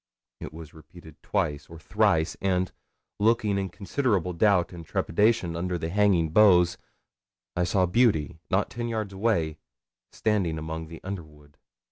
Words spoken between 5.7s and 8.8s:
the hanging boughs, I saw Beauty, not